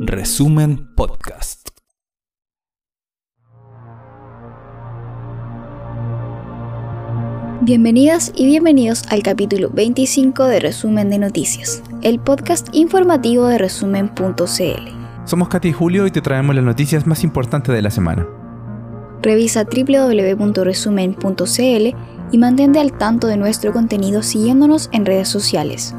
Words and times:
Resumen 0.00 0.92
Podcast. 0.96 1.68
Bienvenidas 7.60 8.32
y 8.34 8.46
bienvenidos 8.46 9.04
al 9.08 9.22
capítulo 9.22 9.70
25 9.70 10.46
de 10.46 10.58
Resumen 10.58 11.10
de 11.10 11.18
Noticias, 11.18 11.84
el 12.02 12.18
podcast 12.18 12.66
informativo 12.72 13.46
de 13.46 13.58
resumen.cl. 13.58 14.34
Somos 15.24 15.48
Katy 15.48 15.68
y 15.68 15.72
Julio 15.72 16.08
y 16.08 16.10
te 16.10 16.20
traemos 16.20 16.56
las 16.56 16.64
noticias 16.64 17.06
más 17.06 17.22
importantes 17.22 17.72
de 17.72 17.82
la 17.82 17.90
semana. 17.90 18.26
Revisa 19.22 19.64
www.resumen.cl 19.64 21.96
y 22.32 22.38
mantente 22.38 22.80
al 22.80 22.98
tanto 22.98 23.28
de 23.28 23.36
nuestro 23.36 23.72
contenido 23.72 24.24
siguiéndonos 24.24 24.88
en 24.92 25.06
redes 25.06 25.28
sociales. 25.28 25.94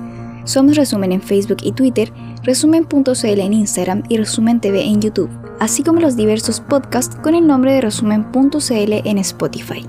Somos 0.47 0.77
Resumen 0.77 1.11
en 1.11 1.21
Facebook 1.21 1.57
y 1.61 1.73
Twitter, 1.73 2.09
Resumen.cl 2.43 3.25
en 3.25 3.53
Instagram 3.53 4.03
y 4.07 4.15
Resumen 4.15 4.61
TV 4.61 4.81
en 4.81 5.01
YouTube, 5.01 5.29
así 5.59 5.83
como 5.83 5.99
los 5.99 6.15
diversos 6.15 6.61
podcasts 6.61 7.17
con 7.17 7.35
el 7.35 7.45
nombre 7.45 7.73
de 7.73 7.81
Resumen.cl 7.81 8.93
en 9.03 9.17
Spotify. 9.17 9.85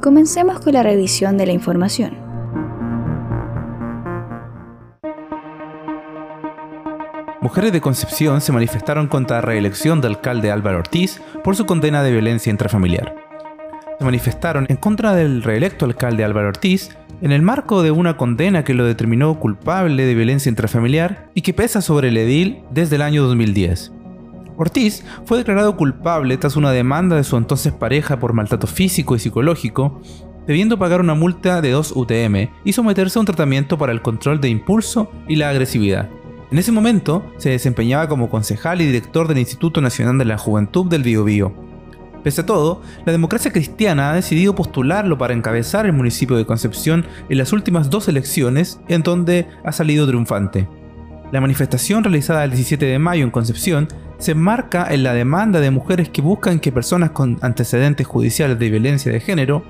Comencemos 0.00 0.60
con 0.60 0.74
la 0.74 0.84
revisión 0.84 1.36
de 1.36 1.46
la 1.46 1.52
información. 1.52 2.16
Mujeres 7.40 7.72
de 7.72 7.80
Concepción 7.80 8.40
se 8.40 8.52
manifestaron 8.52 9.08
contra 9.08 9.38
la 9.38 9.42
reelección 9.42 10.00
del 10.00 10.12
alcalde 10.12 10.52
Álvaro 10.52 10.78
Ortiz 10.78 11.20
por 11.42 11.56
su 11.56 11.66
condena 11.66 12.04
de 12.04 12.12
violencia 12.12 12.50
intrafamiliar. 12.52 13.16
Se 13.98 14.04
manifestaron 14.04 14.66
en 14.68 14.76
contra 14.76 15.12
del 15.12 15.42
reelecto 15.42 15.86
alcalde 15.86 16.22
Álvaro 16.22 16.48
Ortiz 16.48 16.96
en 17.24 17.32
el 17.32 17.40
marco 17.40 17.82
de 17.82 17.90
una 17.90 18.18
condena 18.18 18.64
que 18.64 18.74
lo 18.74 18.84
determinó 18.84 19.40
culpable 19.40 20.04
de 20.04 20.14
violencia 20.14 20.50
intrafamiliar 20.50 21.30
y 21.32 21.40
que 21.40 21.54
pesa 21.54 21.80
sobre 21.80 22.08
el 22.08 22.18
edil 22.18 22.58
desde 22.70 22.96
el 22.96 23.02
año 23.02 23.22
2010. 23.22 23.92
Ortiz 24.58 25.06
fue 25.24 25.38
declarado 25.38 25.74
culpable 25.74 26.36
tras 26.36 26.54
una 26.54 26.70
demanda 26.70 27.16
de 27.16 27.24
su 27.24 27.38
entonces 27.38 27.72
pareja 27.72 28.20
por 28.20 28.34
maltrato 28.34 28.66
físico 28.66 29.16
y 29.16 29.20
psicológico, 29.20 30.02
debiendo 30.46 30.78
pagar 30.78 31.00
una 31.00 31.14
multa 31.14 31.62
de 31.62 31.70
2 31.70 31.92
UTM 31.96 32.50
y 32.62 32.74
someterse 32.74 33.18
a 33.18 33.20
un 33.20 33.26
tratamiento 33.26 33.78
para 33.78 33.92
el 33.92 34.02
control 34.02 34.42
de 34.42 34.50
impulso 34.50 35.10
y 35.26 35.36
la 35.36 35.48
agresividad. 35.48 36.10
En 36.50 36.58
ese 36.58 36.72
momento 36.72 37.24
se 37.38 37.48
desempeñaba 37.48 38.06
como 38.06 38.28
concejal 38.28 38.82
y 38.82 38.86
director 38.86 39.28
del 39.28 39.38
Instituto 39.38 39.80
Nacional 39.80 40.18
de 40.18 40.26
la 40.26 40.36
Juventud 40.36 40.90
del 40.90 41.02
Biobío. 41.02 41.54
Pese 42.24 42.40
a 42.40 42.46
todo, 42.46 42.80
la 43.04 43.12
democracia 43.12 43.52
cristiana 43.52 44.10
ha 44.10 44.14
decidido 44.14 44.54
postularlo 44.54 45.18
para 45.18 45.34
encabezar 45.34 45.84
el 45.84 45.92
municipio 45.92 46.36
de 46.36 46.46
Concepción 46.46 47.04
en 47.28 47.36
las 47.36 47.52
últimas 47.52 47.90
dos 47.90 48.08
elecciones, 48.08 48.80
en 48.88 49.02
donde 49.02 49.46
ha 49.62 49.72
salido 49.72 50.06
triunfante. 50.06 50.66
La 51.32 51.42
manifestación 51.42 52.02
realizada 52.02 52.42
el 52.44 52.52
17 52.52 52.86
de 52.86 52.98
mayo 52.98 53.24
en 53.24 53.30
Concepción 53.30 53.88
se 54.16 54.32
enmarca 54.32 54.86
en 54.90 55.02
la 55.02 55.12
demanda 55.12 55.60
de 55.60 55.70
mujeres 55.70 56.08
que 56.08 56.22
buscan 56.22 56.60
que 56.60 56.72
personas 56.72 57.10
con 57.10 57.38
antecedentes 57.42 58.06
judiciales 58.06 58.58
de 58.58 58.70
violencia 58.70 59.12
de 59.12 59.20
género, 59.20 59.62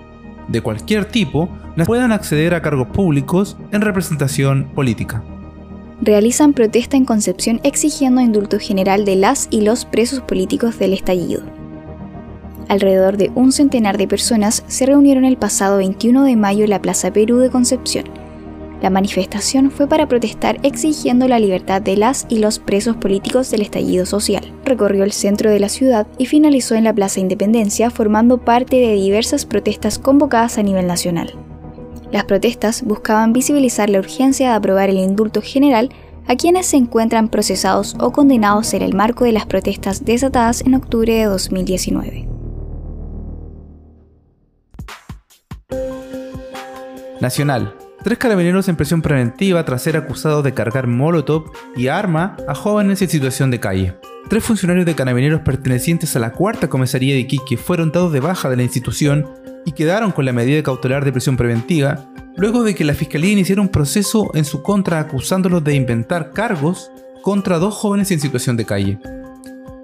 de 0.47 0.61
cualquier 0.61 1.07
tipo, 1.07 1.49
puedan 1.87 2.13
acceder 2.13 2.55
a 2.55 2.63
cargos 2.63 2.87
públicos 2.89 3.57
en 3.73 3.81
representación 3.81 4.71
política 4.75 5.25
realizan 6.03 6.53
protesta 6.53 6.97
en 6.97 7.05
Concepción 7.05 7.61
exigiendo 7.63 8.21
indulto 8.21 8.59
general 8.59 9.05
de 9.05 9.17
las 9.17 9.49
y 9.51 9.63
los 9.63 9.85
presos 9.85 10.21
políticos 10.21 10.79
del 10.79 10.93
estallido. 10.93 11.64
Alrededor 12.69 13.17
de 13.17 13.31
un 13.35 13.53
centenar 13.53 13.99
de 13.99 14.09
personas 14.09 14.65
se 14.69 14.87
reunieron 14.87 15.25
el 15.25 15.37
pasado 15.37 15.77
21 15.79 16.25
de 16.25 16.37
mayo 16.37 16.65
en 16.65 16.71
la 16.71 16.81
Plaza 16.81 17.13
Perú 17.13 17.39
de 17.39 17.51
Concepción. 17.51 18.07
La 18.81 18.91
manifestación 18.91 19.71
fue 19.71 19.87
para 19.87 20.09
protestar 20.09 20.59
exigiendo 20.63 21.27
la 21.27 21.39
libertad 21.39 21.81
de 21.81 21.97
las 21.97 22.27
y 22.29 22.39
los 22.39 22.59
presos 22.59 22.97
políticos 22.97 23.51
del 23.51 23.63
estallido 23.63 24.05
social. 24.05 24.53
Recorrió 24.65 25.05
el 25.05 25.13
centro 25.13 25.51
de 25.51 25.61
la 25.61 25.69
ciudad 25.69 26.07
y 26.19 26.27
finalizó 26.27 26.75
en 26.75 26.85
la 26.85 26.93
Plaza 26.93 27.21
Independencia 27.21 27.91
formando 27.91 28.39
parte 28.39 28.77
de 28.77 28.95
diversas 28.95 29.47
protestas 29.47 29.99
convocadas 29.99 30.59
a 30.59 30.63
nivel 30.63 30.87
nacional. 30.87 31.33
Las 32.13 32.25
protestas 32.25 32.83
buscaban 32.83 33.33
visibilizar 33.33 33.89
la 33.89 34.01
urgencia 34.01 34.51
de 34.51 34.55
aprobar 34.55 34.91
el 34.91 34.99
indulto 34.99 35.41
general 35.43 35.91
a 36.27 36.37
quienes 36.37 36.67
se 36.67 36.77
encuentran 36.77 37.29
procesados 37.29 37.97
o 38.01 38.13
condenados 38.13 38.75
en 38.75 38.83
el 38.83 38.95
marco 38.95 39.25
de 39.25 39.33
las 39.33 39.47
protestas 39.47 40.05
desatadas 40.05 40.61
en 40.61 40.75
octubre 40.75 41.13
de 41.15 41.25
2019. 41.25 42.34
Nacional. 47.25 47.75
Tres 48.03 48.19
carabineros 48.19 48.69
en 48.69 48.77
prisión 48.77 49.01
preventiva 49.01 49.65
tras 49.65 49.81
ser 49.81 49.97
acusados 49.97 50.45
de 50.45 50.53
cargar 50.53 50.87
molotov 50.87 51.51
y 51.75 51.89
arma 51.89 52.37
a 52.47 52.55
jóvenes 52.55 53.01
en 53.01 53.09
situación 53.09 53.51
de 53.51 53.61
calle. 53.61 53.95
Tres 54.29 54.45
funcionarios 54.45 54.85
de 54.85 54.95
carabineros 54.95 55.41
pertenecientes 55.41 56.15
a 56.17 56.19
la 56.19 56.33
cuarta 56.33 56.69
comisaría 56.69 57.15
de 57.15 57.21
Iquique 57.21 57.57
fueron 57.57 57.93
dados 57.93 58.13
de 58.13 58.21
baja 58.21 58.51
de 58.51 58.57
la 58.57 58.63
institución 58.63 59.27
y 59.65 59.73
quedaron 59.73 60.13
con 60.13 60.27
la 60.27 60.35
medida 60.35 60.63
cautelar 60.63 61.03
de 61.03 61.13
prisión 61.13 61.39
preventiva 61.39 62.11
luego 62.37 62.63
de 62.63 62.75
que 62.75 62.85
la 62.85 62.93
fiscalía 62.93 63.33
iniciara 63.33 63.63
un 63.63 63.71
proceso 63.71 64.31
en 64.35 64.45
su 64.45 64.63
contra 64.63 65.01
acusándolos 65.01 65.65
de 65.65 65.77
inventar 65.77 66.33
cargos 66.33 66.91
contra 67.23 67.59
dos 67.59 67.73
jóvenes 67.73 68.11
en 68.11 68.21
situación 68.21 68.59
de 68.59 68.67
calle. 68.67 68.99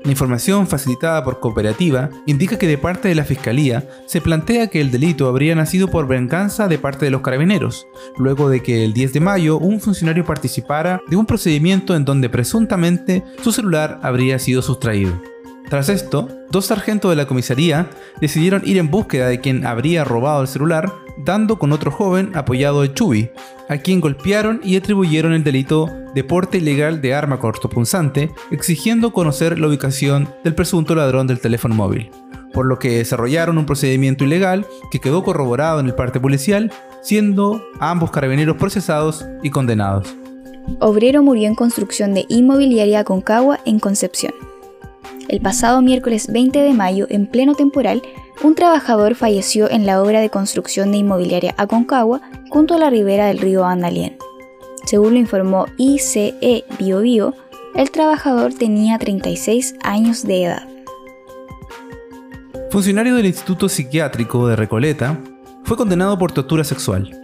La 0.02 0.12
información 0.12 0.66
facilitada 0.66 1.22
por 1.22 1.40
Cooperativa 1.40 2.08
indica 2.24 2.58
que 2.58 2.66
de 2.66 2.78
parte 2.78 3.08
de 3.08 3.14
la 3.14 3.24
Fiscalía 3.24 3.86
se 4.06 4.22
plantea 4.22 4.68
que 4.68 4.80
el 4.80 4.90
delito 4.90 5.28
habría 5.28 5.54
nacido 5.54 5.88
por 5.88 6.08
venganza 6.08 6.68
de 6.68 6.78
parte 6.78 7.04
de 7.04 7.10
los 7.10 7.20
carabineros, 7.20 7.86
luego 8.16 8.48
de 8.48 8.62
que 8.62 8.84
el 8.84 8.94
10 8.94 9.12
de 9.12 9.20
mayo 9.20 9.58
un 9.58 9.78
funcionario 9.78 10.24
participara 10.24 11.02
de 11.08 11.16
un 11.16 11.26
procedimiento 11.26 11.94
en 11.94 12.06
donde 12.06 12.30
presuntamente 12.30 13.22
su 13.42 13.52
celular 13.52 14.00
habría 14.02 14.38
sido 14.38 14.62
sustraído. 14.62 15.20
Tras 15.68 15.88
esto, 15.88 16.28
dos 16.50 16.66
sargentos 16.66 17.10
de 17.10 17.16
la 17.16 17.26
comisaría 17.26 17.88
decidieron 18.20 18.62
ir 18.64 18.78
en 18.78 18.90
búsqueda 18.90 19.28
de 19.28 19.40
quien 19.40 19.66
habría 19.66 20.02
robado 20.04 20.42
el 20.42 20.48
celular, 20.48 20.92
dando 21.24 21.58
con 21.58 21.72
otro 21.72 21.90
joven 21.90 22.32
apoyado 22.34 22.82
de 22.82 22.92
Chubi, 22.92 23.30
a 23.68 23.76
quien 23.76 24.00
golpearon 24.00 24.60
y 24.64 24.76
atribuyeron 24.76 25.32
el 25.32 25.44
delito 25.44 25.88
de 26.14 26.24
porte 26.24 26.58
ilegal 26.58 27.00
de 27.00 27.14
arma 27.14 27.38
cortopunzante, 27.38 28.30
exigiendo 28.50 29.12
conocer 29.12 29.58
la 29.58 29.68
ubicación 29.68 30.28
del 30.42 30.54
presunto 30.56 30.94
ladrón 30.96 31.28
del 31.28 31.40
teléfono 31.40 31.76
móvil, 31.76 32.10
por 32.52 32.66
lo 32.66 32.80
que 32.80 32.98
desarrollaron 32.98 33.58
un 33.58 33.66
procedimiento 33.66 34.24
ilegal 34.24 34.66
que 34.90 34.98
quedó 34.98 35.22
corroborado 35.22 35.78
en 35.78 35.86
el 35.86 35.94
parte 35.94 36.18
policial, 36.18 36.72
siendo 37.00 37.62
ambos 37.78 38.10
carabineros 38.10 38.56
procesados 38.56 39.24
y 39.42 39.50
condenados. 39.50 40.16
Obrero 40.80 41.22
murió 41.22 41.46
en 41.48 41.54
construcción 41.54 42.12
de 42.14 42.26
inmobiliaria 42.28 43.04
Concagua 43.04 43.60
en 43.64 43.78
Concepción. 43.78 44.32
El 45.30 45.40
pasado 45.40 45.80
miércoles 45.80 46.26
20 46.32 46.58
de 46.58 46.74
mayo, 46.74 47.06
en 47.08 47.28
pleno 47.28 47.54
temporal, 47.54 48.02
un 48.42 48.56
trabajador 48.56 49.14
falleció 49.14 49.70
en 49.70 49.86
la 49.86 50.02
obra 50.02 50.20
de 50.20 50.28
construcción 50.28 50.90
de 50.90 50.98
inmobiliaria 50.98 51.54
Aconcagua 51.56 52.20
junto 52.48 52.74
a 52.74 52.78
la 52.78 52.90
ribera 52.90 53.26
del 53.26 53.38
río 53.38 53.64
Andalien. 53.64 54.16
Según 54.86 55.12
lo 55.12 55.20
informó 55.20 55.66
ICE 55.76 56.64
BioBio, 56.80 57.36
el 57.76 57.92
trabajador 57.92 58.54
tenía 58.54 58.98
36 58.98 59.76
años 59.84 60.24
de 60.24 60.46
edad. 60.46 60.68
Funcionario 62.72 63.14
del 63.14 63.26
Instituto 63.26 63.68
Psiquiátrico 63.68 64.48
de 64.48 64.56
Recoleta 64.56 65.16
fue 65.62 65.76
condenado 65.76 66.18
por 66.18 66.32
tortura 66.32 66.64
sexual. 66.64 67.19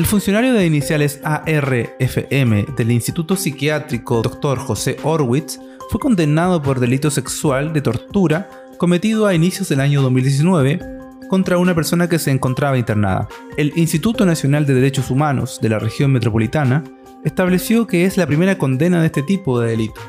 El 0.00 0.06
funcionario 0.06 0.54
de 0.54 0.64
iniciales 0.64 1.20
ARFM 1.24 2.64
del 2.74 2.90
Instituto 2.90 3.36
Psiquiátrico 3.36 4.22
Dr. 4.22 4.56
José 4.56 4.96
Orwitz 5.02 5.60
fue 5.90 6.00
condenado 6.00 6.62
por 6.62 6.80
delito 6.80 7.10
sexual 7.10 7.74
de 7.74 7.82
tortura 7.82 8.48
cometido 8.78 9.26
a 9.26 9.34
inicios 9.34 9.68
del 9.68 9.80
año 9.80 10.00
2019 10.00 10.80
contra 11.28 11.58
una 11.58 11.74
persona 11.74 12.08
que 12.08 12.18
se 12.18 12.30
encontraba 12.30 12.78
internada. 12.78 13.28
El 13.58 13.74
Instituto 13.76 14.24
Nacional 14.24 14.64
de 14.64 14.72
Derechos 14.72 15.10
Humanos 15.10 15.58
de 15.60 15.68
la 15.68 15.78
región 15.78 16.12
metropolitana 16.12 16.82
estableció 17.22 17.86
que 17.86 18.06
es 18.06 18.16
la 18.16 18.26
primera 18.26 18.56
condena 18.56 19.00
de 19.00 19.06
este 19.08 19.22
tipo 19.22 19.60
de 19.60 19.68
delito. 19.68 20.00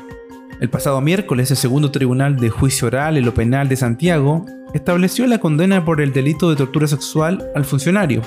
El 0.58 0.70
pasado 0.70 1.02
miércoles, 1.02 1.50
el 1.50 1.58
segundo 1.58 1.90
tribunal 1.90 2.36
de 2.36 2.48
juicio 2.48 2.86
oral 2.86 3.18
en 3.18 3.26
lo 3.26 3.34
penal 3.34 3.68
de 3.68 3.76
Santiago 3.76 4.46
estableció 4.72 5.26
la 5.26 5.38
condena 5.38 5.84
por 5.84 6.00
el 6.00 6.14
delito 6.14 6.48
de 6.48 6.56
tortura 6.56 6.86
sexual 6.86 7.50
al 7.54 7.66
funcionario, 7.66 8.22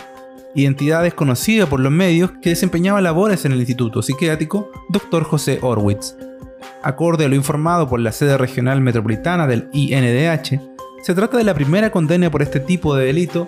identidad 0.56 1.04
desconocida 1.04 1.68
por 1.68 1.80
los 1.80 1.92
medios 1.92 2.32
que 2.42 2.50
desempeñaba 2.50 3.02
labores 3.02 3.46
en 3.46 3.52
el 3.52 3.60
Instituto 3.60 4.02
Psiquiátrico 4.02 4.72
Dr. 4.90 5.24
José 5.24 5.60
Orwitz. 5.62 6.16
Acorde 6.82 7.26
a 7.26 7.30
lo 7.30 7.36
informado 7.36 7.88
por 7.88 8.00
la 8.00 8.12
sede 8.12 8.38
regional 8.38 8.82
metropolitana 8.82 9.46
del 9.46 9.70
INDH, 9.74 10.60
se 11.04 11.14
trata 11.14 11.38
de 11.38 11.44
la 11.44 11.54
primera 11.54 11.92
condena 11.92 12.32
por 12.32 12.42
este 12.42 12.60
tipo 12.60 12.96
de 12.96 13.06
delito 13.06 13.48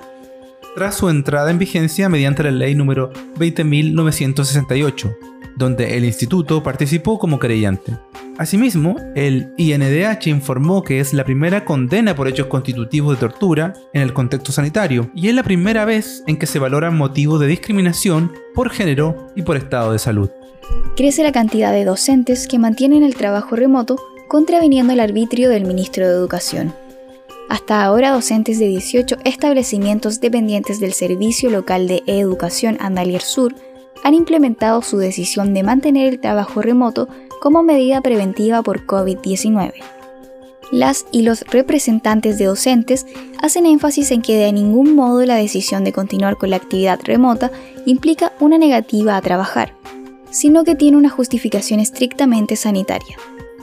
tras 0.76 0.96
su 0.96 1.10
entrada 1.10 1.50
en 1.50 1.58
vigencia 1.58 2.08
mediante 2.08 2.44
la 2.44 2.52
ley 2.52 2.76
número 2.76 3.12
20.968, 3.40 5.18
donde 5.58 5.98
el 5.98 6.06
instituto 6.06 6.62
participó 6.62 7.18
como 7.18 7.40
creyente. 7.40 7.98
Asimismo, 8.38 8.96
el 9.16 9.52
INDH 9.58 10.28
informó 10.28 10.84
que 10.84 11.00
es 11.00 11.14
la 11.14 11.24
primera 11.24 11.66
condena 11.66 12.16
por 12.16 12.28
hechos 12.28 12.46
constitutivos 12.46 13.16
de 13.16 13.20
tortura 13.20 13.74
en 13.94 14.04
el 14.04 14.14
contexto 14.14 14.52
sanitario 14.52 15.10
y 15.16 15.30
es 15.30 15.34
la 15.34 15.42
primera 15.42 15.86
vez 15.86 16.24
en 16.28 16.38
que 16.38 16.46
se 16.46 16.60
valoran 16.60 16.96
motivos 16.96 17.40
de 17.40 17.48
discriminación 17.48 18.32
por 18.54 18.70
género 18.70 19.28
y 19.36 19.42
por 19.42 19.58
estado 19.58 19.92
de 19.92 20.00
salud. 20.00 20.30
Crece 20.96 21.24
la 21.24 21.32
cantidad 21.32 21.72
de 21.72 21.86
docentes 21.86 22.48
que 22.48 22.60
mantienen 22.60 23.02
el 23.02 23.16
trabajo 23.16 23.56
remoto 23.56 23.98
contraviniendo 24.28 24.94
el 24.94 25.00
arbitrio 25.00 25.50
del 25.50 25.66
ministro 25.66 26.08
de 26.08 26.14
Educación. 26.14 26.74
Hasta 27.50 27.84
ahora, 27.84 28.12
docentes 28.12 28.60
de 28.60 28.68
18 28.68 29.18
establecimientos 29.24 30.20
dependientes 30.20 30.80
del 30.80 30.94
Servicio 30.94 31.50
Local 31.50 31.88
de 31.88 32.04
Educación 32.06 32.78
Andalier 32.82 33.22
Sur 33.22 33.56
han 34.04 34.14
implementado 34.14 34.82
su 34.82 34.98
decisión 34.98 35.54
de 35.54 35.64
mantener 35.64 36.08
el 36.08 36.20
trabajo 36.20 36.62
remoto 36.62 37.08
como 37.42 37.64
medida 37.64 38.02
preventiva 38.02 38.62
por 38.62 38.86
COVID-19. 38.86 39.74
Las 40.72 41.06
y 41.12 41.22
los 41.22 41.42
representantes 41.42 42.38
de 42.38 42.46
docentes 42.46 43.06
hacen 43.42 43.66
énfasis 43.66 44.12
en 44.12 44.22
que 44.22 44.38
de 44.38 44.52
ningún 44.52 44.96
modo 44.96 45.26
la 45.26 45.36
decisión 45.36 45.84
de 45.84 45.94
continuar 45.94 46.38
con 46.38 46.50
la 46.50 46.58
actividad 46.58 47.00
remota 47.04 47.52
implica 47.86 48.34
una 48.40 48.58
negativa 48.58 49.16
a 49.16 49.22
trabajar, 49.22 49.74
sino 50.30 50.66
que 50.66 50.76
tiene 50.76 50.98
una 50.98 51.10
justificación 51.10 51.80
estrictamente 51.80 52.58
sanitaria. 52.58 53.18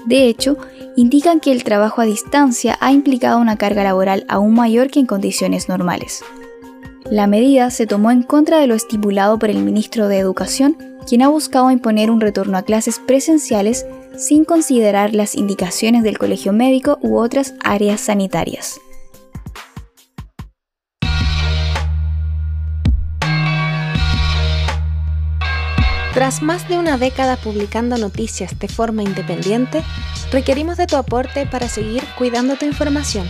De 0.07 0.29
hecho, 0.29 0.57
indican 0.97 1.41
que 1.41 1.53
el 1.53 1.65
trabajo 1.65 2.01
a 2.01 2.07
distancia 2.07 2.77
ha 2.81 2.93
implicado 2.93 3.39
una 3.39 3.57
carga 3.57 3.85
laboral 3.85 4.25
aún 4.29 4.55
mayor 4.55 4.91
que 4.91 5.01
en 5.01 5.07
condiciones 5.07 5.69
normales. 5.69 6.23
La 7.11 7.27
medida 7.27 7.71
se 7.71 7.87
tomó 7.87 8.11
en 8.11 8.23
contra 8.23 8.59
de 8.59 8.67
lo 8.67 8.75
estipulado 8.75 9.39
por 9.39 9.51
el 9.51 9.59
ministro 9.59 10.09
de 10.09 10.19
Educación, 10.19 10.79
quien 11.07 11.21
ha 11.21 11.29
buscado 11.29 11.71
imponer 11.71 12.11
un 12.11 12.21
retorno 12.21 12.57
a 12.57 12.63
clases 12.63 12.99
presenciales 12.99 13.85
sin 14.17 14.47
considerar 14.47 15.15
las 15.15 15.35
indicaciones 15.35 16.03
del 16.03 16.17
colegio 16.17 16.55
médico 16.55 16.99
u 17.03 17.19
otras 17.19 17.55
áreas 17.63 18.01
sanitarias. 18.01 18.81
Tras 26.15 26.43
más 26.43 26.67
de 26.69 26.79
una 26.79 26.97
década 26.97 27.37
publicando 27.37 27.99
noticias 27.99 28.59
de 28.59 28.69
forma 28.69 29.03
independiente, 29.03 29.83
requerimos 30.33 30.79
de 30.79 30.87
tu 30.87 30.97
aporte 30.97 31.45
para 31.45 31.69
seguir 31.69 32.03
cuidando 32.17 32.57
tu 32.57 32.65
información. 32.65 33.27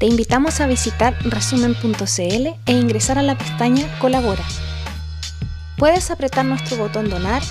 Te 0.00 0.06
invitamos 0.06 0.62
a 0.62 0.66
visitar 0.66 1.14
resumen.cl 1.24 2.48
e 2.64 2.72
ingresar 2.72 3.18
a 3.18 3.22
la 3.22 3.36
pestaña 3.36 3.86
Colabora. 3.98 4.42
Puedes 5.76 6.10
apretar 6.10 6.46
nuestro 6.46 6.78
botón 6.78 7.10
Donar, 7.10 7.42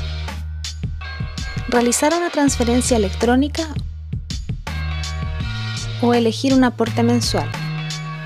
realizar 1.67 2.11
una 2.11 2.31
transferencia 2.31 2.97
electrónica 2.97 3.67
o 6.01 6.15
elegir 6.15 6.55
un 6.55 6.63
aporte 6.63 7.03
mensual 7.03 7.47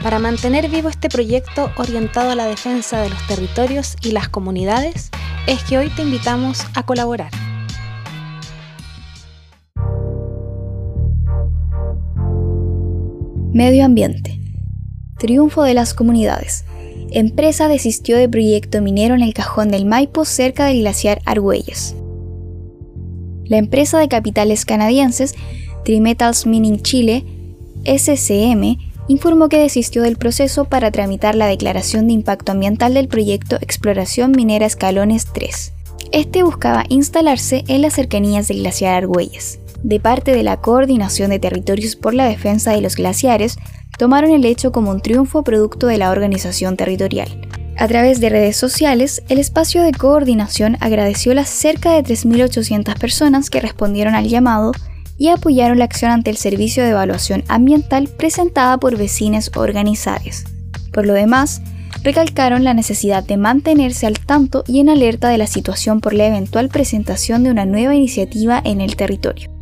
para 0.01 0.19
mantener 0.19 0.69
vivo 0.69 0.87
este 0.87 1.09
proyecto 1.09 1.73
orientado 1.75 2.31
a 2.31 2.35
la 2.35 2.45
defensa 2.45 3.01
de 3.01 3.09
los 3.09 3.27
territorios 3.27 3.97
y 4.01 4.11
las 4.11 4.29
comunidades 4.29 5.09
es 5.47 5.61
que 5.65 5.77
hoy 5.77 5.89
te 5.89 6.01
invitamos 6.01 6.65
a 6.75 6.83
colaborar. 6.83 7.42
Medio 13.53 13.85
ambiente. 13.85 14.39
Triunfo 15.19 15.61
de 15.61 15.75
las 15.75 15.94
comunidades. 15.94 16.65
Empresa 17.11 17.67
desistió 17.67 18.17
de 18.17 18.27
proyecto 18.27 18.81
minero 18.81 19.13
en 19.13 19.21
el 19.21 19.35
cajón 19.35 19.69
del 19.69 19.85
Maipo 19.85 20.25
cerca 20.25 20.65
del 20.65 20.79
glaciar 20.79 21.21
Argüelles. 21.25 21.95
La 23.45 23.57
empresa 23.57 24.00
de 24.00 24.07
capitales 24.07 24.65
canadienses 24.65 25.35
Trimetals 25.85 26.47
Mining 26.47 26.81
Chile, 26.81 27.25
SCM, 27.85 28.79
informó 29.07 29.50
que 29.50 29.59
desistió 29.59 30.01
del 30.01 30.17
proceso 30.17 30.65
para 30.65 30.89
tramitar 30.89 31.35
la 31.35 31.45
declaración 31.45 32.07
de 32.07 32.13
impacto 32.13 32.53
ambiental 32.53 32.95
del 32.95 33.07
proyecto 33.07 33.57
Exploración 33.57 34.31
Minera 34.31 34.65
Escalones 34.65 35.27
3. 35.31 35.73
Este 36.11 36.41
buscaba 36.41 36.85
instalarse 36.89 37.65
en 37.67 37.83
las 37.83 37.94
cercanías 37.94 38.47
del 38.47 38.61
glaciar 38.61 38.95
Argüelles. 38.95 39.59
De 39.83 40.00
parte 40.00 40.31
de 40.31 40.44
la 40.44 40.62
Coordinación 40.62 41.30
de 41.30 41.39
Territorios 41.39 41.97
por 41.97 42.13
la 42.13 42.25
Defensa 42.25 42.71
de 42.71 42.80
los 42.80 42.95
Glaciares, 42.95 43.57
tomaron 43.97 44.31
el 44.31 44.45
hecho 44.45 44.71
como 44.71 44.91
un 44.91 45.01
triunfo 45.01 45.44
producto 45.44 45.88
de 45.88 45.97
la 45.97 46.09
organización 46.09 46.77
territorial. 46.77 47.30
A 47.77 47.88
través 47.88 48.21
de 48.21 48.30
redes 48.30 48.56
sociales, 48.56 49.24
el 49.27 49.39
espacio 49.39 49.83
de 49.83 49.91
coordinación 49.91 50.77
agradeció 50.80 51.33
las 51.33 51.50
cerca 51.50 51.91
de 51.91 52.03
3.800 52.03 52.97
personas 52.97 53.50
que 53.50 53.59
respondieron 53.59 54.15
al 54.15 54.30
llamado 54.30 54.71
y 55.18 55.27
apoyaron 55.27 55.80
la 55.80 55.86
acción 55.86 56.12
ante 56.12 56.29
el 56.29 56.38
Servicio 56.38 56.83
de 56.83 56.91
Evaluación 56.91 57.44
Ambiental 57.50 58.07
presentada 58.07 58.77
por 58.77 58.97
vecinos 58.97 59.51
organizados. 59.56 60.45
Por 60.94 61.06
lo 61.06 61.13
demás, 61.13 61.62
recalcaron 62.03 62.63
la 62.63 62.74
necesidad 62.74 63.24
de 63.24 63.38
mantenerse 63.38 64.07
al 64.07 64.19
tanto 64.19 64.63
y 64.65 64.79
en 64.79 64.89
alerta 64.89 65.29
de 65.29 65.38
la 65.38 65.47
situación 65.47 66.00
por 66.00 66.13
la 66.13 66.27
eventual 66.27 66.69
presentación 66.69 67.44
de 67.44 67.51
una 67.51 67.65
nueva 67.65 67.95
iniciativa 67.95 68.62
en 68.63 68.79
el 68.81 68.95
territorio. 68.95 69.52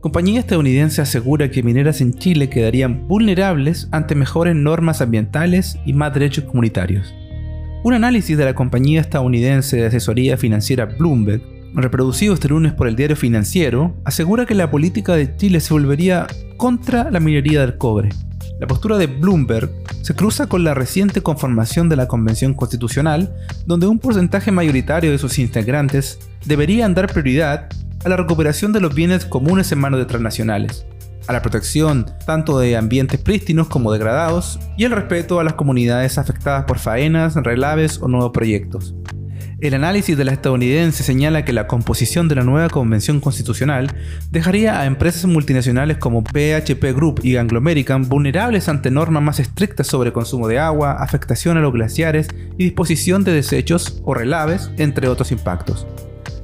Compañía 0.00 0.38
estadounidense 0.38 1.02
asegura 1.02 1.50
que 1.50 1.64
mineras 1.64 2.00
en 2.00 2.14
Chile 2.14 2.48
quedarían 2.48 3.08
vulnerables 3.08 3.88
ante 3.90 4.14
mejores 4.14 4.54
normas 4.54 5.00
ambientales 5.00 5.76
y 5.84 5.92
más 5.92 6.14
derechos 6.14 6.44
comunitarios. 6.44 7.12
Un 7.82 7.94
análisis 7.94 8.38
de 8.38 8.44
la 8.44 8.54
compañía 8.54 9.00
estadounidense 9.00 9.76
de 9.76 9.86
asesoría 9.86 10.36
financiera 10.36 10.84
Bloomberg 10.86 11.42
reproducido 11.74 12.34
este 12.34 12.48
lunes 12.48 12.72
por 12.72 12.86
el 12.86 12.94
diario 12.94 13.16
financiero, 13.16 13.94
asegura 14.04 14.46
que 14.46 14.54
la 14.54 14.70
política 14.70 15.14
de 15.14 15.36
Chile 15.36 15.60
se 15.60 15.74
volvería 15.74 16.28
contra 16.56 17.10
la 17.10 17.20
minería 17.20 17.60
del 17.60 17.76
cobre. 17.76 18.10
La 18.60 18.66
postura 18.66 18.98
de 18.98 19.06
Bloomberg 19.06 19.70
se 20.02 20.14
cruza 20.14 20.46
con 20.46 20.64
la 20.64 20.74
reciente 20.74 21.22
conformación 21.22 21.88
de 21.88 21.96
la 21.96 22.08
Convención 22.08 22.54
Constitucional, 22.54 23.34
donde 23.66 23.86
un 23.86 23.98
porcentaje 23.98 24.50
mayoritario 24.50 25.10
de 25.10 25.18
sus 25.18 25.38
integrantes 25.38 26.18
deberían 26.44 26.94
dar 26.94 27.12
prioridad 27.12 27.68
a 28.04 28.08
la 28.08 28.16
recuperación 28.16 28.72
de 28.72 28.80
los 28.80 28.94
bienes 28.94 29.24
comunes 29.24 29.72
en 29.72 29.78
manos 29.78 30.00
de 30.00 30.06
transnacionales, 30.06 30.86
a 31.26 31.32
la 31.32 31.42
protección 31.42 32.06
tanto 32.26 32.58
de 32.58 32.76
ambientes 32.76 33.20
prístinos 33.20 33.68
como 33.68 33.92
degradados 33.92 34.58
y 34.76 34.84
el 34.84 34.92
respeto 34.92 35.40
a 35.40 35.44
las 35.44 35.54
comunidades 35.54 36.18
afectadas 36.18 36.64
por 36.64 36.78
faenas, 36.78 37.34
relaves 37.36 38.00
o 38.00 38.08
nuevos 38.08 38.30
proyectos. 38.32 38.94
El 39.60 39.74
análisis 39.74 40.16
de 40.16 40.24
la 40.24 40.30
estadounidense 40.30 41.02
señala 41.02 41.44
que 41.44 41.52
la 41.52 41.66
composición 41.66 42.28
de 42.28 42.36
la 42.36 42.44
nueva 42.44 42.68
convención 42.68 43.18
constitucional 43.18 43.92
dejaría 44.30 44.78
a 44.78 44.86
empresas 44.86 45.24
multinacionales 45.24 45.96
como 45.96 46.22
PHP 46.22 46.94
Group 46.94 47.22
y 47.24 47.34
Anglo 47.34 47.58
American 47.58 48.08
vulnerables 48.08 48.68
ante 48.68 48.92
normas 48.92 49.24
más 49.24 49.40
estrictas 49.40 49.88
sobre 49.88 50.12
consumo 50.12 50.46
de 50.46 50.60
agua, 50.60 51.02
afectación 51.02 51.56
a 51.56 51.60
los 51.60 51.72
glaciares 51.72 52.28
y 52.56 52.66
disposición 52.66 53.24
de 53.24 53.32
desechos 53.32 54.00
o 54.04 54.14
relaves, 54.14 54.70
entre 54.78 55.08
otros 55.08 55.32
impactos. 55.32 55.88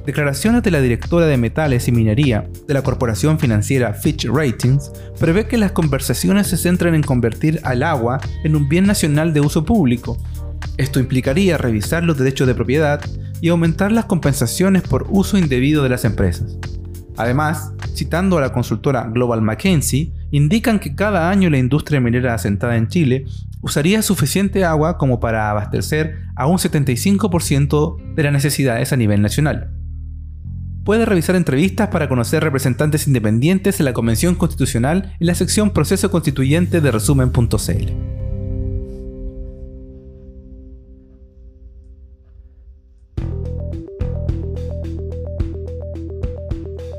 Declaraciones 0.05 0.63
de 0.63 0.71
la 0.71 0.81
directora 0.81 1.25
de 1.25 1.37
Metales 1.37 1.87
y 1.87 1.91
Minería 1.91 2.47
de 2.67 2.73
la 2.73 2.83
corporación 2.83 3.39
financiera 3.39 3.93
Fitch 3.93 4.27
Ratings 4.27 4.91
prevé 5.19 5.47
que 5.47 5.57
las 5.57 5.71
conversaciones 5.71 6.47
se 6.47 6.57
centren 6.57 6.95
en 6.95 7.03
convertir 7.03 7.59
al 7.63 7.83
agua 7.83 8.19
en 8.43 8.55
un 8.55 8.69
bien 8.69 8.85
nacional 8.85 9.33
de 9.33 9.41
uso 9.41 9.65
público 9.65 10.17
esto 10.77 10.99
implicaría 10.99 11.57
revisar 11.57 12.03
los 12.03 12.17
derechos 12.17 12.47
de 12.47 12.55
propiedad 12.55 13.01
y 13.41 13.49
aumentar 13.49 13.91
las 13.91 14.05
compensaciones 14.05 14.83
por 14.83 15.07
uso 15.09 15.37
indebido 15.37 15.83
de 15.83 15.89
las 15.89 16.03
empresas. 16.03 16.57
Además, 17.17 17.71
citando 17.93 18.37
a 18.37 18.41
la 18.41 18.51
consultora 18.51 19.03
Global 19.05 19.41
McKinsey, 19.41 20.13
indican 20.31 20.79
que 20.79 20.95
cada 20.95 21.29
año 21.29 21.49
la 21.49 21.59
industria 21.59 22.01
minera 22.01 22.33
asentada 22.33 22.75
en 22.75 22.89
Chile 22.89 23.25
usaría 23.61 24.01
suficiente 24.01 24.65
agua 24.65 24.97
como 24.97 25.21
para 25.21 25.49
abastecer 25.49 26.17
a 26.35 26.45
un 26.45 26.57
75% 26.57 28.15
de 28.15 28.23
las 28.23 28.33
necesidades 28.33 28.91
a 28.91 28.97
nivel 28.97 29.21
nacional. 29.21 29.74
Puede 30.85 31.03
revisar 31.05 31.35
entrevistas 31.35 31.89
para 31.89 32.07
conocer 32.07 32.43
representantes 32.43 33.07
independientes 33.07 33.79
en 33.79 33.85
la 33.85 33.93
Convención 33.93 34.35
Constitucional 34.35 35.15
en 35.19 35.27
la 35.27 35.33
sección 35.33 35.71
Proceso 35.71 36.11
Constituyente 36.11 36.79
de 36.79 36.91
resumen.cl. 36.91 37.91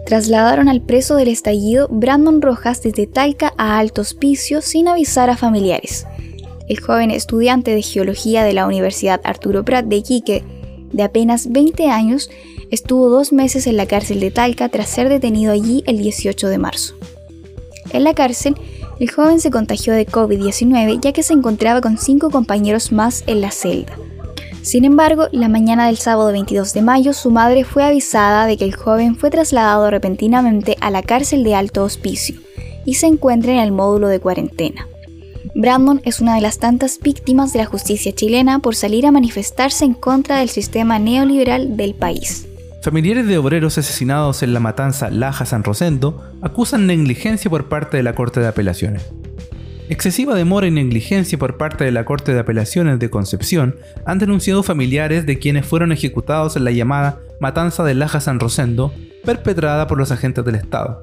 trasladaron 0.07 0.69
al 0.69 0.83
preso 0.83 1.17
del 1.17 1.27
estallido 1.27 1.89
Brandon 1.91 2.41
Rojas 2.41 2.81
desde 2.81 3.09
Talca 3.09 3.53
a 3.59 3.77
Alto 3.79 4.03
Hospicio 4.03 4.63
sin 4.63 4.87
avisar 4.87 5.31
a 5.31 5.37
familiares. 5.37 6.07
El 6.69 6.79
joven 6.79 7.11
estudiante 7.11 7.73
de 7.73 7.83
geología 7.83 8.45
de 8.45 8.53
la 8.53 8.67
Universidad 8.69 9.21
Arturo 9.25 9.65
Prat 9.65 9.87
de 9.87 9.97
Iquique, 9.97 10.45
de 10.93 11.03
apenas 11.03 11.51
20 11.51 11.89
años, 11.89 12.31
estuvo 12.71 13.09
dos 13.09 13.33
meses 13.33 13.67
en 13.67 13.77
la 13.77 13.87
cárcel 13.87 14.21
de 14.21 14.31
Talca 14.31 14.69
tras 14.69 14.89
ser 14.89 15.09
detenido 15.09 15.53
allí 15.53 15.83
el 15.87 15.99
18 15.99 16.49
de 16.49 16.59
marzo. 16.59 16.95
En 17.91 18.05
la 18.05 18.15
cárcel 18.15 18.57
El 18.99 19.11
joven 19.11 19.41
se 19.41 19.51
contagió 19.51 19.93
de 19.93 20.07
COVID-19 20.07 21.01
ya 21.01 21.13
que 21.13 21.23
se 21.23 21.35
encontraba 21.35 21.81
con 21.81 21.99
cinco 21.99 22.31
compañeros 22.31 22.93
más 22.93 23.25
en 23.27 23.41
la 23.41 23.51
celda. 23.51 23.93
Sin 24.63 24.85
embargo, 24.85 25.29
la 25.33 25.49
mañana 25.49 25.87
del 25.87 25.97
sábado 25.97 26.33
22 26.33 26.73
de 26.73 26.83
mayo, 26.83 27.13
su 27.13 27.31
madre 27.31 27.63
fue 27.63 27.85
avisada 27.85 28.47
de 28.47 28.57
que 28.57 28.65
el 28.65 28.75
joven 28.75 29.15
fue 29.15 29.31
trasladado 29.31 29.91
repentinamente 29.91 30.77
a 30.81 30.91
la 30.91 31.03
cárcel 31.03 31.45
de 31.45 31.55
alto 31.55 31.85
hospicio 31.85 32.41
y 32.85 32.95
se 32.95 33.07
encuentra 33.07 33.53
en 33.53 33.59
el 33.59 33.71
módulo 33.71 34.09
de 34.09 34.19
cuarentena. 34.19 34.89
Brandon 35.55 36.01
es 36.05 36.21
una 36.21 36.35
de 36.35 36.41
las 36.41 36.59
tantas 36.59 36.99
víctimas 37.01 37.53
de 37.53 37.61
la 37.61 37.67
justicia 37.67 38.13
chilena 38.13 38.59
por 38.59 38.75
salir 38.75 39.07
a 39.07 39.13
manifestarse 39.13 39.85
en 39.85 39.95
contra 39.95 40.39
del 40.39 40.49
sistema 40.49 40.99
neoliberal 40.99 41.77
del 41.77 41.95
país. 41.95 42.47
Familiares 42.87 43.27
de 43.27 43.37
obreros 43.37 43.79
asesinados 43.79 44.45
en 44.45 44.55
la 44.55 44.61
matanza 44.61 45.11
Laja 45.11 45.45
San 45.45 45.65
Rosendo 45.65 46.23
acusan 46.41 46.87
negligencia 46.87 47.51
por 47.51 47.69
parte 47.69 47.97
de 47.97 48.05
la 48.05 48.15
Corte 48.15 48.39
de 48.39 48.47
Apelaciones. 48.47 49.11
Excesiva 49.89 50.37
demora 50.37 50.69
y 50.69 50.71
negligencia 50.71 51.37
por 51.37 51.57
parte 51.57 51.83
de 51.83 51.91
la 51.91 52.05
Corte 52.05 52.33
de 52.33 52.39
Apelaciones 52.39 53.01
de 53.01 53.11
Concepción 53.11 53.75
han 54.05 54.21
denunciado 54.21 54.63
familiares 54.63 55.27
de 55.27 55.41
quienes 55.41 55.67
fueron 55.67 55.91
ejecutados 55.91 56.55
en 56.55 56.63
la 56.63 56.71
llamada 56.71 57.19
Matanza 57.41 57.83
de 57.83 57.95
Laja 57.95 58.21
San 58.21 58.39
Rosendo, 58.39 58.95
perpetrada 59.25 59.89
por 59.89 59.99
los 59.99 60.13
agentes 60.13 60.45
del 60.45 60.55
Estado. 60.55 61.03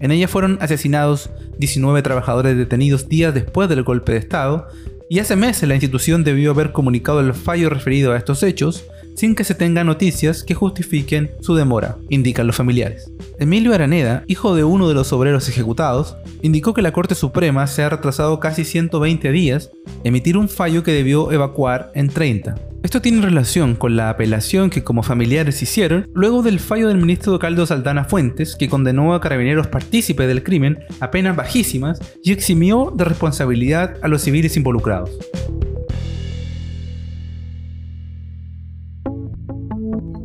En 0.00 0.12
ella 0.12 0.28
fueron 0.28 0.58
asesinados 0.60 1.30
19 1.58 2.02
trabajadores 2.02 2.56
detenidos 2.56 3.08
días 3.08 3.34
después 3.34 3.68
del 3.68 3.82
golpe 3.82 4.12
de 4.12 4.18
Estado, 4.18 4.68
y 5.08 5.18
hace 5.18 5.34
meses 5.34 5.68
la 5.68 5.74
institución 5.74 6.22
debió 6.22 6.52
haber 6.52 6.70
comunicado 6.70 7.18
el 7.18 7.34
fallo 7.34 7.68
referido 7.68 8.12
a 8.12 8.16
estos 8.16 8.44
hechos, 8.44 8.84
sin 9.16 9.34
que 9.34 9.44
se 9.44 9.54
tenga 9.54 9.82
noticias 9.82 10.44
que 10.44 10.54
justifiquen 10.54 11.32
su 11.40 11.54
demora, 11.54 11.96
indican 12.08 12.46
los 12.46 12.56
familiares. 12.56 13.10
Emilio 13.38 13.74
Araneda, 13.74 14.24
hijo 14.26 14.54
de 14.54 14.64
uno 14.64 14.88
de 14.88 14.94
los 14.94 15.12
obreros 15.12 15.48
ejecutados, 15.48 16.16
indicó 16.42 16.74
que 16.74 16.82
la 16.82 16.92
Corte 16.92 17.14
Suprema 17.14 17.66
se 17.66 17.82
ha 17.82 17.88
retrasado 17.88 18.38
casi 18.38 18.64
120 18.64 19.32
días 19.32 19.70
emitir 20.04 20.36
un 20.36 20.48
fallo 20.48 20.82
que 20.82 20.92
debió 20.92 21.32
evacuar 21.32 21.90
en 21.94 22.08
30. 22.08 22.54
Esto 22.82 23.02
tiene 23.02 23.22
relación 23.22 23.74
con 23.74 23.96
la 23.96 24.10
apelación 24.10 24.70
que 24.70 24.84
como 24.84 25.02
familiares 25.02 25.60
hicieron 25.60 26.08
luego 26.14 26.42
del 26.42 26.60
fallo 26.60 26.86
del 26.86 26.98
ministro 26.98 27.36
Caldo 27.38 27.66
Saldana 27.66 28.04
Fuentes 28.04 28.54
que 28.54 28.68
condenó 28.68 29.12
a 29.12 29.20
carabineros 29.20 29.66
partícipes 29.66 30.28
del 30.28 30.44
crimen 30.44 30.78
a 31.00 31.10
penas 31.10 31.34
bajísimas 31.34 31.98
y 32.22 32.30
eximió 32.30 32.92
de 32.94 33.04
responsabilidad 33.04 33.96
a 34.02 34.08
los 34.08 34.22
civiles 34.22 34.56
involucrados. 34.56 35.10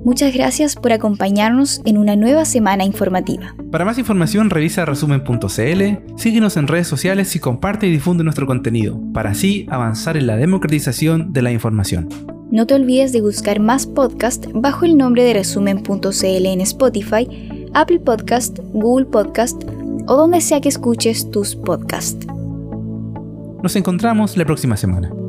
Muchas 0.03 0.33
gracias 0.33 0.75
por 0.75 0.91
acompañarnos 0.91 1.81
en 1.85 1.97
una 1.97 2.15
nueva 2.15 2.45
semana 2.45 2.83
informativa. 2.85 3.55
Para 3.71 3.85
más 3.85 3.99
información 3.99 4.49
revisa 4.49 4.83
resumen.cl, 4.83 6.17
síguenos 6.17 6.57
en 6.57 6.67
redes 6.67 6.87
sociales 6.87 7.35
y 7.35 7.39
comparte 7.39 7.85
y 7.85 7.91
difunde 7.91 8.23
nuestro 8.23 8.47
contenido, 8.47 8.99
para 9.13 9.31
así 9.31 9.67
avanzar 9.69 10.17
en 10.17 10.25
la 10.25 10.37
democratización 10.37 11.33
de 11.33 11.41
la 11.43 11.51
información. 11.51 12.09
No 12.49 12.65
te 12.65 12.73
olvides 12.73 13.13
de 13.13 13.21
buscar 13.21 13.59
más 13.59 13.85
podcasts 13.85 14.49
bajo 14.53 14.85
el 14.85 14.97
nombre 14.97 15.23
de 15.23 15.33
resumen.cl 15.33 16.45
en 16.45 16.61
Spotify, 16.61 17.69
Apple 17.73 17.99
Podcast, 17.99 18.59
Google 18.73 19.05
Podcast 19.05 19.63
o 20.07 20.17
donde 20.17 20.41
sea 20.41 20.59
que 20.59 20.69
escuches 20.69 21.29
tus 21.29 21.55
podcasts. 21.55 22.25
Nos 23.63 23.75
encontramos 23.75 24.35
la 24.35 24.45
próxima 24.45 24.75
semana. 24.75 25.20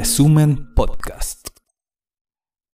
Resumen 0.00 0.72
Podcast. 0.74 1.49